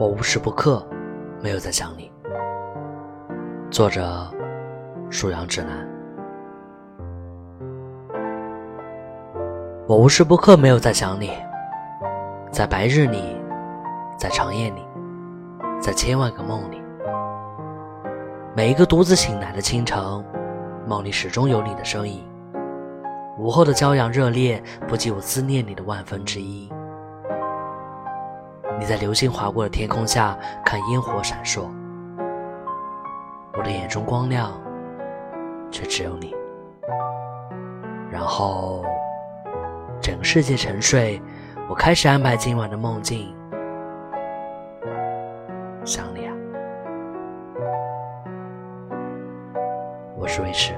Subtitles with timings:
[0.00, 0.80] 我无时不刻
[1.42, 2.08] 没有在想你。
[3.68, 4.32] 作者：
[5.10, 5.84] 属阳指南。
[9.88, 11.32] 我无时不刻没有在想你，
[12.52, 13.36] 在白日里，
[14.16, 14.86] 在长夜里，
[15.80, 16.80] 在千万个梦里。
[18.54, 20.00] 每一个独自醒来的清晨，
[20.86, 22.24] 梦里始终有你的身影。
[23.36, 26.70] 午后的骄阳热烈，不及我思念你的万分之一。
[28.78, 31.68] 你在流星划过的天空下看烟火闪烁，
[33.54, 34.52] 我的眼中光亮，
[35.70, 36.34] 却只有你。
[38.10, 38.84] 然后，
[40.00, 41.20] 整个世界沉睡，
[41.68, 43.34] 我开始安排今晚的梦境。
[45.84, 46.34] 想你啊，
[50.16, 50.74] 我是卫士。